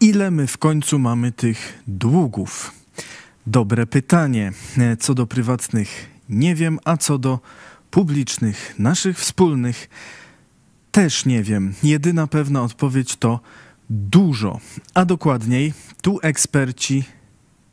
Ile 0.00 0.30
my 0.30 0.46
w 0.46 0.58
końcu 0.58 0.98
mamy 0.98 1.32
tych 1.32 1.82
długów? 1.86 2.72
Dobre 3.46 3.86
pytanie. 3.86 4.52
Co 4.98 5.14
do 5.14 5.26
prywatnych 5.26 6.10
nie 6.28 6.54
wiem, 6.54 6.78
a 6.84 6.96
co 6.96 7.18
do 7.18 7.40
publicznych, 7.90 8.74
naszych 8.78 9.18
wspólnych, 9.18 9.88
też 10.92 11.24
nie 11.24 11.42
wiem. 11.42 11.74
Jedyna 11.82 12.26
pewna 12.26 12.62
odpowiedź 12.62 13.16
to 13.16 13.40
dużo. 13.90 14.60
A 14.94 15.04
dokładniej, 15.04 15.72
tu 16.02 16.18
eksperci 16.22 17.04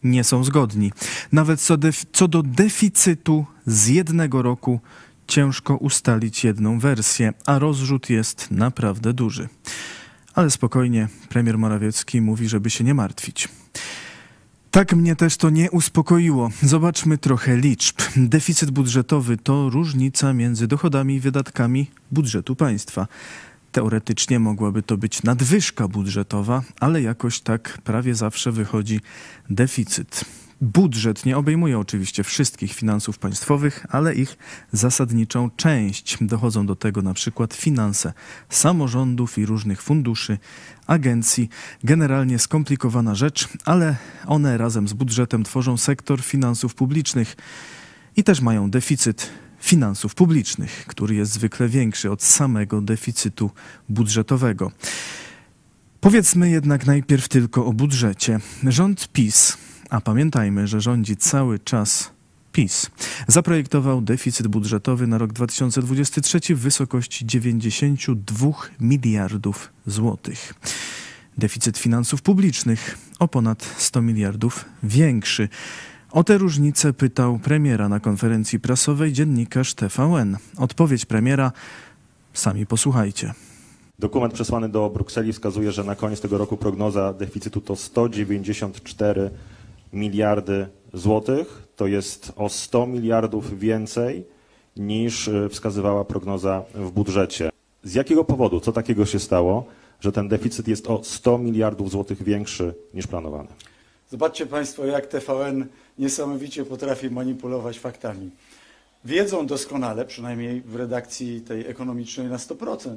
nie 0.03 0.23
są 0.23 0.43
zgodni. 0.43 0.91
Nawet 1.31 1.61
co, 1.61 1.77
co 2.13 2.27
do 2.27 2.43
deficytu 2.43 3.45
z 3.65 3.87
jednego 3.87 4.41
roku 4.41 4.79
ciężko 5.27 5.75
ustalić 5.75 6.43
jedną 6.43 6.79
wersję, 6.79 7.33
a 7.45 7.59
rozrzut 7.59 8.09
jest 8.09 8.51
naprawdę 8.51 9.13
duży. 9.13 9.49
Ale 10.35 10.51
spokojnie, 10.51 11.07
premier 11.29 11.57
Morawiecki 11.57 12.21
mówi, 12.21 12.49
żeby 12.49 12.69
się 12.69 12.83
nie 12.83 12.93
martwić. 12.93 13.47
Tak 14.71 14.93
mnie 14.93 15.15
też 15.15 15.37
to 15.37 15.49
nie 15.49 15.71
uspokoiło. 15.71 16.49
Zobaczmy 16.61 17.17
trochę 17.17 17.57
liczb. 17.57 17.95
Deficyt 18.17 18.71
budżetowy 18.71 19.37
to 19.37 19.69
różnica 19.69 20.33
między 20.33 20.67
dochodami 20.67 21.15
i 21.15 21.19
wydatkami 21.19 21.91
budżetu 22.11 22.55
państwa. 22.55 23.07
Teoretycznie 23.71 24.39
mogłaby 24.39 24.83
to 24.83 24.97
być 24.97 25.23
nadwyżka 25.23 25.87
budżetowa, 25.87 26.63
ale 26.79 27.01
jakoś 27.01 27.39
tak 27.39 27.77
prawie 27.83 28.15
zawsze 28.15 28.51
wychodzi 28.51 28.99
deficyt. 29.49 30.25
Budżet 30.61 31.25
nie 31.25 31.37
obejmuje 31.37 31.79
oczywiście 31.79 32.23
wszystkich 32.23 32.73
finansów 32.73 33.17
państwowych, 33.19 33.85
ale 33.89 34.15
ich 34.15 34.37
zasadniczą 34.71 35.49
część. 35.57 36.17
Dochodzą 36.21 36.65
do 36.65 36.75
tego 36.75 37.01
na 37.01 37.13
przykład 37.13 37.53
finanse 37.53 38.13
samorządów 38.49 39.37
i 39.37 39.45
różnych 39.45 39.81
funduszy, 39.81 40.37
agencji. 40.87 41.49
Generalnie 41.83 42.39
skomplikowana 42.39 43.15
rzecz, 43.15 43.47
ale 43.65 43.95
one 44.25 44.57
razem 44.57 44.87
z 44.87 44.93
budżetem 44.93 45.43
tworzą 45.43 45.77
sektor 45.77 46.21
finansów 46.21 46.75
publicznych 46.75 47.35
i 48.15 48.23
też 48.23 48.41
mają 48.41 48.69
deficyt 48.69 49.29
finansów 49.59 50.15
publicznych, 50.15 50.85
który 50.87 51.15
jest 51.15 51.31
zwykle 51.31 51.67
większy 51.67 52.11
od 52.11 52.23
samego 52.23 52.81
deficytu 52.81 53.51
budżetowego. 53.89 54.71
Powiedzmy 56.01 56.49
jednak 56.49 56.85
najpierw 56.85 57.27
tylko 57.27 57.65
o 57.65 57.73
budżecie. 57.73 58.39
Rząd 58.63 59.07
PiS 59.07 59.57
a 59.95 60.01
pamiętajmy, 60.01 60.67
że 60.67 60.81
rządzi 60.81 61.17
cały 61.17 61.59
czas 61.59 62.11
PiS, 62.51 62.91
zaprojektował 63.27 64.01
deficyt 64.01 64.47
budżetowy 64.47 65.07
na 65.07 65.17
rok 65.17 65.33
2023 65.33 66.55
w 66.55 66.59
wysokości 66.59 67.25
92 67.25 68.51
miliardów 68.79 69.73
złotych. 69.87 70.53
Deficyt 71.37 71.77
finansów 71.77 72.21
publicznych 72.21 72.97
o 73.19 73.27
ponad 73.27 73.63
100 73.77 74.01
miliardów 74.01 74.65
większy. 74.83 75.49
O 76.11 76.23
te 76.23 76.37
różnice 76.37 76.93
pytał 76.93 77.39
premiera 77.39 77.89
na 77.89 77.99
konferencji 77.99 78.59
prasowej 78.59 79.13
dziennikarz 79.13 79.73
TVN. 79.73 80.37
Odpowiedź 80.57 81.05
premiera 81.05 81.51
sami 82.33 82.65
posłuchajcie. 82.65 83.33
Dokument 83.99 84.33
przesłany 84.33 84.69
do 84.69 84.89
Brukseli 84.89 85.33
wskazuje, 85.33 85.71
że 85.71 85.83
na 85.83 85.95
koniec 85.95 86.21
tego 86.21 86.37
roku 86.37 86.57
prognoza 86.57 87.13
deficytu 87.13 87.61
to 87.61 87.75
194 87.75 89.31
miliardy 89.95 90.67
złotych. 90.93 91.67
To 91.75 91.87
jest 91.87 92.31
o 92.35 92.49
100 92.49 92.87
miliardów 92.87 93.59
więcej 93.59 94.25
niż 94.77 95.27
e, 95.27 95.49
wskazywała 95.49 96.05
prognoza 96.05 96.63
w 96.73 96.91
budżecie. 96.91 97.49
Z 97.83 97.93
jakiego 97.93 98.23
powodu, 98.23 98.59
co 98.59 98.71
takiego 98.71 99.05
się 99.05 99.19
stało, 99.19 99.65
że 99.99 100.11
ten 100.11 100.27
deficyt 100.27 100.67
jest 100.67 100.87
o 100.87 101.03
100 101.03 101.37
miliardów 101.37 101.91
złotych 101.91 102.23
większy 102.23 102.73
niż 102.93 103.07
planowany? 103.07 103.47
Zobaczcie 104.11 104.45
Państwo, 104.45 104.85
jak 104.85 105.05
TVN 105.05 105.65
niesamowicie 105.99 106.65
potrafi 106.65 107.09
manipulować 107.09 107.79
faktami. 107.79 108.29
Wiedzą 109.05 109.47
doskonale, 109.47 110.05
przynajmniej 110.05 110.61
w 110.61 110.75
redakcji 110.75 111.41
tej 111.41 111.67
ekonomicznej 111.67 112.27
na 112.27 112.37
100%, 112.37 112.95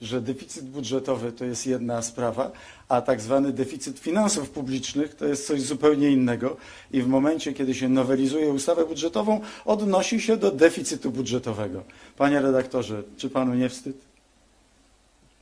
że 0.00 0.20
deficyt 0.20 0.64
budżetowy 0.64 1.32
to 1.32 1.44
jest 1.44 1.66
jedna 1.66 2.02
sprawa, 2.02 2.52
a 2.88 3.00
tak 3.00 3.20
zwany 3.20 3.52
deficyt 3.52 3.98
finansów 3.98 4.50
publicznych 4.50 5.14
to 5.14 5.26
jest 5.26 5.46
coś 5.46 5.62
zupełnie 5.62 6.10
innego 6.10 6.56
i 6.92 7.02
w 7.02 7.08
momencie, 7.08 7.52
kiedy 7.52 7.74
się 7.74 7.88
nowelizuje 7.88 8.48
ustawę 8.48 8.86
budżetową, 8.86 9.40
odnosi 9.64 10.20
się 10.20 10.36
do 10.36 10.50
deficytu 10.50 11.10
budżetowego. 11.10 11.82
Panie 12.16 12.40
redaktorze, 12.40 13.02
czy 13.16 13.30
panu 13.30 13.54
nie 13.54 13.68
wstyd? 13.68 14.15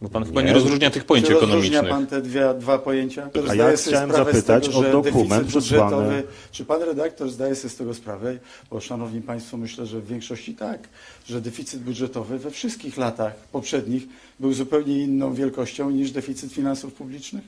Bo 0.01 0.09
pan 0.09 0.25
chyba 0.25 0.43
nie 0.43 0.53
rozróżnia 0.53 0.91
tych 0.91 1.05
pojęć 1.05 1.27
Czy 1.27 1.37
ekonomicznych. 1.37 1.73
rozróżnia 1.73 1.95
pan 1.95 2.07
te 2.07 2.23
dwie, 2.23 2.55
dwa 2.59 2.79
pojęcia? 2.79 3.31
A 3.49 3.55
ja 3.55 3.77
chciałem 3.77 4.13
zapytać 4.13 4.67
tego, 4.67 4.79
o 4.79 5.03
dokument 5.03 5.49
przesłany. 5.49 6.23
Czy 6.53 6.65
pan 6.65 6.83
redaktor 6.83 7.31
zdaje 7.31 7.55
sobie 7.55 7.71
z 7.71 7.77
tego 7.77 7.95
sprawę? 7.95 8.39
Bo 8.71 8.81
szanowni 8.81 9.23
państwo, 9.23 9.57
myślę, 9.57 9.87
że 9.87 10.01
w 10.01 10.07
większości 10.07 10.55
tak, 10.55 10.89
że 11.27 11.41
deficyt 11.41 11.83
budżetowy 11.83 12.39
we 12.39 12.51
wszystkich 12.51 12.97
latach 12.97 13.35
poprzednich 13.37 14.03
był 14.41 14.53
zupełnie 14.53 14.99
inną 14.99 15.35
wielkością 15.35 15.91
niż 15.91 16.11
deficyt 16.11 16.53
finansów 16.53 16.95
publicznych? 16.95 17.45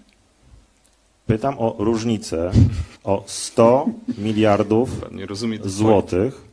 Pytam 1.26 1.54
o 1.58 1.76
różnicę 1.78 2.50
o 3.04 3.24
100 3.26 3.88
miliardów 4.18 4.90
złotych 5.64 6.45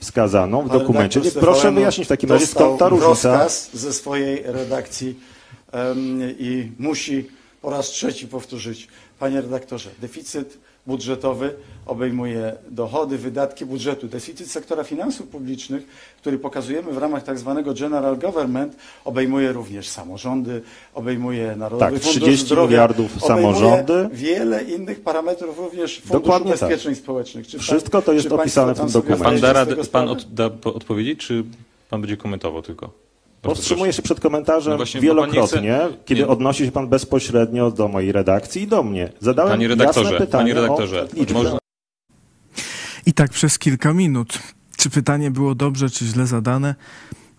wskazaną 0.00 0.62
w 0.62 0.72
dokumencie. 0.72 1.20
Proszę 1.40 1.72
wyjaśnić 1.72 2.06
w 2.06 2.08
takim 2.08 2.30
razie, 2.30 2.46
skąd 2.46 2.78
ta 2.78 2.88
różnica. 2.88 3.08
rozkaz 3.08 3.70
ze 3.72 3.92
swojej 3.92 4.42
redakcji 4.44 5.20
um, 5.72 6.20
i 6.38 6.72
musi 6.78 7.30
po 7.62 7.70
raz 7.70 7.86
trzeci 7.86 8.26
powtórzyć. 8.26 8.88
Panie 9.18 9.40
redaktorze, 9.40 9.90
deficyt 10.00 10.58
budżetowy 10.86 11.54
obejmuje 11.86 12.52
dochody, 12.70 13.18
wydatki 13.18 13.66
budżetu. 13.66 14.08
Deficyt 14.08 14.50
sektora 14.50 14.84
finansów 14.84 15.26
publicznych, 15.28 15.86
który 16.20 16.38
pokazujemy 16.38 16.92
w 16.92 16.98
ramach 16.98 17.22
tak 17.24 17.38
zwanego 17.38 17.74
general 17.74 18.18
government, 18.18 18.76
obejmuje 19.04 19.52
również 19.52 19.88
samorządy, 19.88 20.62
obejmuje 20.94 21.56
Narodowy 21.56 21.92
tak, 21.92 22.02
Fundusz 22.02 22.20
30 22.22 22.46
Zdrowia, 22.46 22.70
miliardów 22.70 23.20
samorządy. 23.20 24.08
wiele 24.12 24.64
innych 24.64 25.00
parametrów, 25.00 25.58
również 25.58 26.00
Funduszu 26.00 26.20
Dokładnie 26.20 26.52
tak. 26.52 26.62
Ubezpieczeń 26.62 26.94
tak. 26.94 27.02
Społecznych. 27.02 27.46
Czy 27.46 27.58
Wszystko 27.58 27.90
pan, 27.90 28.02
to 28.02 28.12
jest 28.12 28.32
opisane 28.32 28.74
w 28.74 28.78
tym 28.78 28.90
dokumencie. 28.90 29.24
Pan 29.24 29.40
da, 29.40 29.52
rady, 29.52 29.76
pan 29.92 30.08
od, 30.08 30.34
da 30.34 30.46
odpowiedzieć, 30.64 31.20
czy 31.20 31.44
pan 31.90 32.00
będzie 32.00 32.16
komentował 32.16 32.62
tylko? 32.62 33.09
Powstrzymuję 33.42 33.92
się 33.92 34.02
przed 34.02 34.20
komentarzem 34.20 34.78
no 34.78 35.00
wielokrotnie, 35.00 35.78
chce... 35.78 35.98
kiedy 36.04 36.20
nie. 36.20 36.26
odnosi 36.26 36.64
się 36.64 36.72
pan 36.72 36.88
bezpośrednio 36.88 37.70
do 37.70 37.88
mojej 37.88 38.12
redakcji 38.12 38.62
i 38.62 38.66
do 38.66 38.82
mnie. 38.82 39.12
Zadałem 39.20 39.52
panie 39.52 39.68
redaktorze, 39.68 40.10
jasne 40.10 40.26
pytanie 40.26 40.54
panie 40.54 40.62
redaktorze, 40.62 41.08
o 41.30 41.32
można... 41.32 41.58
I 43.06 43.12
tak 43.12 43.30
przez 43.30 43.58
kilka 43.58 43.92
minut. 43.92 44.38
Czy 44.76 44.90
pytanie 44.90 45.30
było 45.30 45.54
dobrze, 45.54 45.90
czy 45.90 46.04
źle 46.04 46.26
zadane? 46.26 46.74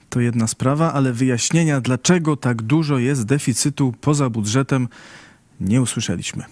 To 0.10 0.20
jedna 0.20 0.48
sprawa, 0.48 0.94
ale 0.94 1.14
wyjaśnienia, 1.14 1.82
dlaczego 1.82 2.38
tak 2.38 2.62
dużo 2.62 2.98
jest 2.98 3.26
deficytu 3.26 3.94
poza 4.02 4.30
budżetem, 4.30 4.88
nie 5.60 5.82
usłyszeliśmy. 5.82 6.44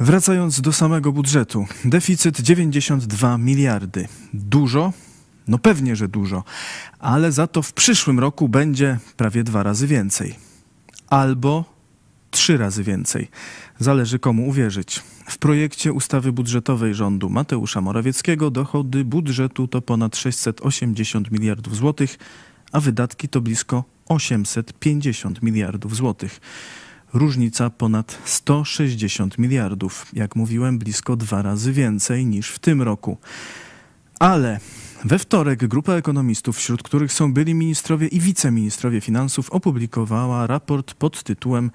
Wracając 0.00 0.60
do 0.60 0.72
samego 0.72 1.12
budżetu. 1.12 1.66
Deficyt 1.84 2.40
92 2.40 3.38
miliardy. 3.38 4.08
Dużo? 4.34 4.92
No 5.48 5.58
pewnie, 5.58 5.96
że 5.96 6.08
dużo, 6.08 6.44
ale 6.98 7.32
za 7.32 7.46
to 7.46 7.62
w 7.62 7.72
przyszłym 7.72 8.18
roku 8.18 8.48
będzie 8.48 8.98
prawie 9.16 9.44
dwa 9.44 9.62
razy 9.62 9.86
więcej. 9.86 10.36
Albo 11.08 11.64
trzy 12.30 12.56
razy 12.56 12.84
więcej. 12.84 13.28
Zależy 13.78 14.18
komu 14.18 14.48
uwierzyć. 14.48 15.02
W 15.26 15.38
projekcie 15.38 15.92
ustawy 15.92 16.32
budżetowej 16.32 16.94
rządu 16.94 17.30
Mateusza 17.30 17.80
Morawieckiego 17.80 18.50
dochody 18.50 19.04
budżetu 19.04 19.68
to 19.68 19.82
ponad 19.82 20.16
680 20.16 21.30
miliardów 21.30 21.76
złotych, 21.76 22.18
a 22.72 22.80
wydatki 22.80 23.28
to 23.28 23.40
blisko 23.40 23.84
850 24.08 25.42
miliardów 25.42 25.96
złotych. 25.96 26.40
Różnica 27.14 27.70
ponad 27.70 28.18
160 28.24 29.38
miliardów. 29.38 30.06
Jak 30.12 30.36
mówiłem, 30.36 30.78
blisko 30.78 31.16
dwa 31.16 31.42
razy 31.42 31.72
więcej 31.72 32.26
niż 32.26 32.50
w 32.50 32.58
tym 32.58 32.82
roku. 32.82 33.18
Ale 34.18 34.60
we 35.04 35.18
wtorek 35.18 35.66
grupa 35.66 35.92
ekonomistów, 35.92 36.56
wśród 36.56 36.82
których 36.82 37.12
są 37.12 37.32
byli 37.32 37.54
ministrowie 37.54 38.06
i 38.06 38.20
wiceministrowie 38.20 39.00
finansów, 39.00 39.50
opublikowała 39.50 40.46
raport 40.46 40.94
pod 40.94 41.22
tytułem 41.22 41.70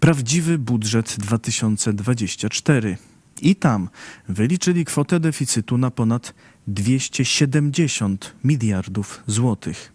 Prawdziwy 0.00 0.58
budżet 0.58 1.16
2024. 1.18 2.96
I 3.42 3.56
tam 3.56 3.88
wyliczyli 4.28 4.84
kwotę 4.84 5.20
deficytu 5.20 5.78
na 5.78 5.90
ponad 5.90 6.34
270 6.66 8.34
miliardów 8.44 9.22
złotych. 9.26 9.92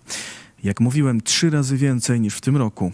Jak 0.64 0.80
mówiłem, 0.80 1.22
trzy 1.22 1.50
razy 1.50 1.78
więcej 1.78 2.22
niż 2.22 2.36
w 2.36 2.42
tym 2.42 2.58
roku. 2.58 2.92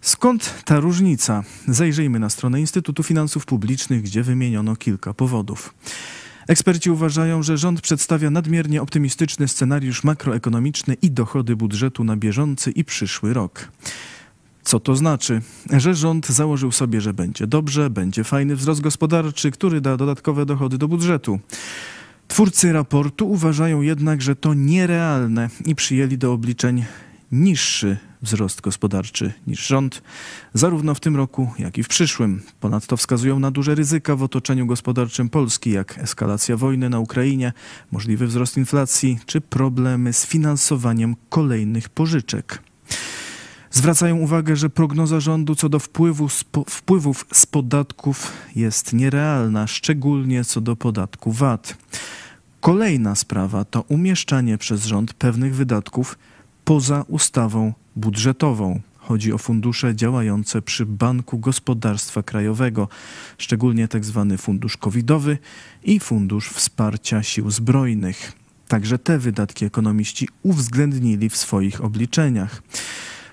Skąd 0.00 0.64
ta 0.64 0.80
różnica? 0.80 1.44
Zajrzyjmy 1.68 2.18
na 2.18 2.30
stronę 2.30 2.60
Instytutu 2.60 3.02
Finansów 3.02 3.46
Publicznych, 3.46 4.02
gdzie 4.02 4.22
wymieniono 4.22 4.76
kilka 4.76 5.14
powodów. 5.14 5.74
Eksperci 6.48 6.90
uważają, 6.90 7.42
że 7.42 7.58
rząd 7.58 7.80
przedstawia 7.80 8.30
nadmiernie 8.30 8.82
optymistyczny 8.82 9.48
scenariusz 9.48 10.04
makroekonomiczny 10.04 10.94
i 11.02 11.10
dochody 11.10 11.56
budżetu 11.56 12.04
na 12.04 12.16
bieżący 12.16 12.70
i 12.70 12.84
przyszły 12.84 13.34
rok. 13.34 13.68
Co 14.62 14.80
to 14.80 14.96
znaczy? 14.96 15.42
Że 15.72 15.94
rząd 15.94 16.26
założył 16.26 16.72
sobie, 16.72 17.00
że 17.00 17.14
będzie 17.14 17.46
dobrze, 17.46 17.90
będzie 17.90 18.24
fajny 18.24 18.56
wzrost 18.56 18.80
gospodarczy, 18.80 19.50
który 19.50 19.80
da 19.80 19.96
dodatkowe 19.96 20.46
dochody 20.46 20.78
do 20.78 20.88
budżetu. 20.88 21.40
Twórcy 22.28 22.72
raportu 22.72 23.30
uważają 23.30 23.82
jednak, 23.82 24.22
że 24.22 24.36
to 24.36 24.54
nierealne 24.54 25.50
i 25.66 25.74
przyjęli 25.74 26.18
do 26.18 26.32
obliczeń 26.32 26.84
niższy 27.32 27.96
wzrost 28.22 28.60
gospodarczy 28.60 29.32
niż 29.46 29.66
rząd, 29.66 30.02
zarówno 30.54 30.94
w 30.94 31.00
tym 31.00 31.16
roku, 31.16 31.50
jak 31.58 31.78
i 31.78 31.82
w 31.82 31.88
przyszłym. 31.88 32.42
Ponadto 32.60 32.96
wskazują 32.96 33.38
na 33.38 33.50
duże 33.50 33.74
ryzyka 33.74 34.16
w 34.16 34.22
otoczeniu 34.22 34.66
gospodarczym 34.66 35.28
Polski, 35.28 35.70
jak 35.70 35.98
eskalacja 35.98 36.56
wojny 36.56 36.90
na 36.90 36.98
Ukrainie, 36.98 37.52
możliwy 37.92 38.26
wzrost 38.26 38.56
inflacji 38.56 39.18
czy 39.26 39.40
problemy 39.40 40.12
z 40.12 40.26
finansowaniem 40.26 41.16
kolejnych 41.28 41.88
pożyczek. 41.88 42.62
Zwracają 43.70 44.16
uwagę, 44.16 44.56
że 44.56 44.70
prognoza 44.70 45.20
rządu 45.20 45.54
co 45.54 45.68
do 45.68 45.78
wpływu 45.78 46.28
spo, 46.28 46.64
wpływów 46.68 47.26
z 47.32 47.46
podatków 47.46 48.32
jest 48.56 48.92
nierealna, 48.92 49.66
szczególnie 49.66 50.44
co 50.44 50.60
do 50.60 50.76
podatku 50.76 51.32
VAT. 51.32 51.76
Kolejna 52.60 53.14
sprawa 53.14 53.64
to 53.64 53.82
umieszczanie 53.82 54.58
przez 54.58 54.84
rząd 54.84 55.14
pewnych 55.14 55.54
wydatków 55.54 56.18
poza 56.68 57.04
ustawą 57.08 57.72
budżetową. 57.96 58.80
Chodzi 58.98 59.32
o 59.32 59.38
fundusze 59.38 59.96
działające 59.96 60.62
przy 60.62 60.86
Banku 60.86 61.38
Gospodarstwa 61.38 62.22
Krajowego, 62.22 62.88
szczególnie 63.38 63.88
tzw. 63.88 64.26
Tak 64.30 64.40
fundusz 64.40 64.76
covidowy 64.76 65.38
i 65.84 66.00
Fundusz 66.00 66.48
Wsparcia 66.48 67.22
Sił 67.22 67.50
Zbrojnych. 67.50 68.32
Także 68.68 68.98
te 68.98 69.18
wydatki 69.18 69.64
ekonomiści 69.64 70.28
uwzględnili 70.42 71.28
w 71.28 71.36
swoich 71.36 71.84
obliczeniach. 71.84 72.62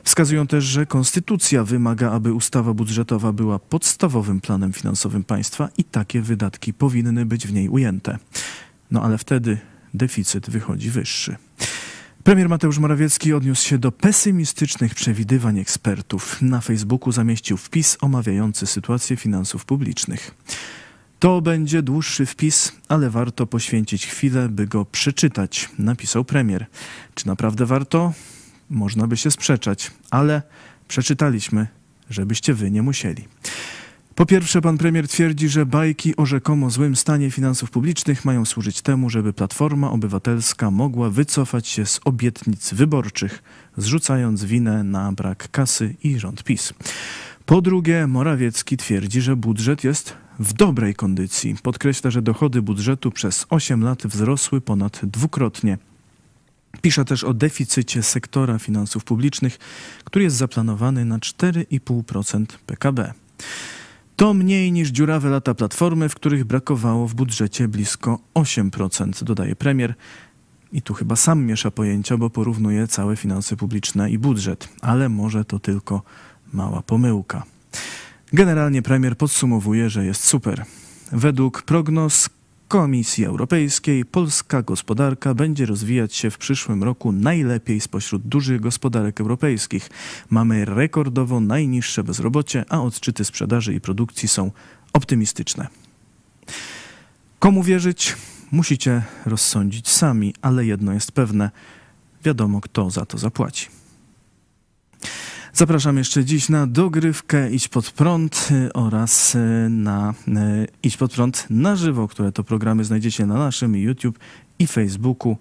Wskazują 0.04 0.48
też, 0.48 0.64
że 0.64 0.86
konstytucja 0.86 1.64
wymaga, 1.64 2.12
aby 2.12 2.34
ustawa 2.34 2.74
budżetowa 2.74 3.32
była 3.32 3.60
podstawowym 3.60 4.42
planem 4.42 4.74
finansowym 4.74 5.24
państwa 5.24 5.70
i 5.78 5.84
takie 5.84 6.22
wydatki 6.22 6.74
powinny 6.74 7.26
być 7.26 7.48
w 7.48 7.54
niej 7.54 7.70
ujęte. 7.70 8.18
No 8.92 9.04
ale 9.04 9.18
wtedy 9.18 9.58
deficyt 9.94 10.50
wychodzi 10.50 10.90
wyższy. 10.90 11.36
Premier 12.26 12.50
Mateusz 12.50 12.80
Morawiecki 12.80 13.34
odniósł 13.34 13.68
się 13.68 13.78
do 13.78 13.92
pesymistycznych 13.92 14.96
przewidywań 14.96 15.60
ekspertów. 15.60 16.42
Na 16.42 16.62
Facebooku 16.62 17.12
zamieścił 17.12 17.58
wpis 17.58 17.98
omawiający 18.02 18.68
sytuację 18.68 19.18
finansów 19.18 19.66
publicznych. 19.66 20.32
To 21.20 21.42
będzie 21.42 21.82
dłuższy 21.82 22.26
wpis, 22.26 22.72
ale 22.88 23.10
warto 23.10 23.48
poświęcić 23.48 24.08
chwilę, 24.08 24.50
by 24.50 24.68
go 24.68 24.86
przeczytać, 24.86 25.70
napisał 25.80 26.26
premier. 26.26 26.66
Czy 27.16 27.28
naprawdę 27.28 27.66
warto? 27.66 28.14
Można 28.70 29.08
by 29.08 29.18
się 29.18 29.32
sprzeczać, 29.32 29.92
ale 30.12 30.42
przeczytaliśmy, 30.88 31.68
żebyście 32.10 32.54
wy 32.54 32.72
nie 32.72 32.82
musieli. 32.82 33.28
Po 34.16 34.26
pierwsze, 34.26 34.62
pan 34.62 34.78
premier 34.78 35.08
twierdzi, 35.08 35.50
że 35.50 35.66
bajki 35.66 36.16
o 36.16 36.26
rzekomo 36.26 36.70
złym 36.70 36.96
stanie 36.96 37.32
finansów 37.32 37.72
publicznych 37.72 38.26
mają 38.26 38.46
służyć 38.46 38.82
temu, 38.82 39.10
żeby 39.10 39.34
Platforma 39.34 39.92
Obywatelska 39.92 40.72
mogła 40.72 41.10
wycofać 41.10 41.68
się 41.68 41.86
z 41.86 42.00
obietnic 42.06 42.74
wyborczych, 42.74 43.44
zrzucając 43.78 44.44
winę 44.44 44.84
na 44.84 45.12
brak 45.12 45.52
kasy 45.52 45.96
i 46.04 46.20
rząd 46.20 46.44
PiS. 46.44 46.74
Po 47.46 47.62
drugie, 47.62 48.08
Morawiecki 48.08 48.78
twierdzi, 48.78 49.22
że 49.22 49.36
budżet 49.36 49.84
jest 49.84 50.14
w 50.40 50.54
dobrej 50.54 50.96
kondycji. 50.96 51.56
Podkreśla, 51.64 52.12
że 52.12 52.22
dochody 52.22 52.62
budżetu 52.62 53.12
przez 53.12 53.46
8 53.50 53.84
lat 53.84 54.08
wzrosły 54.08 54.62
ponad 54.62 55.00
dwukrotnie. 55.04 55.78
Pisze 56.82 57.06
też 57.06 57.24
o 57.24 57.34
deficycie 57.34 58.04
sektora 58.04 58.60
finansów 58.60 59.04
publicznych, 59.04 59.58
który 60.04 60.24
jest 60.24 60.36
zaplanowany 60.36 61.06
na 61.06 61.20
4,5% 61.20 62.46
PKB. 62.66 63.14
To 64.16 64.34
mniej 64.34 64.72
niż 64.72 64.90
dziurawe 64.90 65.30
lata 65.30 65.54
Platformy, 65.54 66.10
w 66.10 66.16
których 66.16 66.44
brakowało 66.44 67.08
w 67.08 67.14
budżecie 67.14 67.68
blisko 67.68 68.20
8%, 68.34 69.24
dodaje 69.24 69.56
premier. 69.56 69.94
I 70.72 70.82
tu 70.82 70.94
chyba 70.94 71.16
sam 71.16 71.46
miesza 71.46 71.72
pojęcia, 71.72 72.18
bo 72.18 72.30
porównuje 72.30 72.88
całe 72.88 73.16
finanse 73.16 73.56
publiczne 73.56 74.12
i 74.12 74.18
budżet, 74.18 74.70
ale 74.82 75.10
może 75.10 75.46
to 75.46 75.60
tylko 75.60 76.02
mała 76.54 76.82
pomyłka. 76.82 77.44
Generalnie 78.34 78.82
premier 78.82 79.18
podsumowuje, 79.18 79.90
że 79.90 80.06
jest 80.06 80.24
super. 80.24 80.66
Według 81.12 81.62
prognoz 81.62 82.30
Komisji 82.68 83.26
Europejskiej 83.26 84.06
polska 84.06 84.62
gospodarka 84.62 85.34
będzie 85.34 85.66
rozwijać 85.66 86.16
się 86.16 86.30
w 86.32 86.38
przyszłym 86.38 86.84
roku 86.84 87.12
najlepiej 87.12 87.82
spośród 87.82 88.22
dużych 88.22 88.62
gospodarek 88.62 89.22
europejskich. 89.22 89.90
Mamy 90.30 90.66
rekordowo 90.66 91.40
najniższe 91.40 92.04
bezrobocie, 92.04 92.66
a 92.70 92.82
odczyty 92.82 93.26
sprzedaży 93.26 93.74
i 93.74 93.82
produkcji 93.82 94.28
są 94.28 94.52
optymistyczne. 94.94 95.68
Komu 97.40 97.64
wierzyć? 97.64 98.16
Musicie 98.52 99.04
rozsądzić 99.26 99.90
sami, 99.90 100.34
ale 100.42 100.66
jedno 100.66 100.94
jest 100.94 101.12
pewne: 101.12 101.52
wiadomo, 102.24 102.62
kto 102.62 102.90
za 102.90 103.06
to 103.06 103.18
zapłaci. 103.18 103.68
Zapraszam 105.58 105.98
jeszcze 105.98 106.26
dziś 106.26 106.50
na 106.50 106.68
dogrywkę 106.68 107.52
Idź 107.52 107.68
Pod 107.68 107.92
Prąd 107.92 108.50
y, 108.52 108.74
oraz 108.74 109.36
y, 109.36 109.40
na 109.70 110.14
y, 110.28 110.68
Idź 110.84 110.98
Pod 110.98 111.14
Prąd 111.14 111.48
na 111.50 111.76
żywo, 111.76 112.08
które 112.08 112.32
to 112.32 112.44
programy 112.44 112.84
znajdziecie 112.84 113.26
na 113.26 113.34
naszym 113.34 113.76
YouTube 113.76 114.20
i 114.60 114.68
Facebooku. 114.68 115.38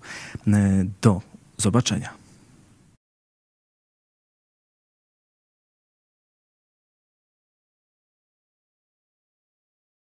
Do 1.02 1.20
zobaczenia. 1.56 2.23